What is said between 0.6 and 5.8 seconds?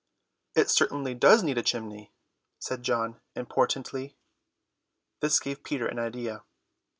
certainly does need a chimney," said John importantly. This gave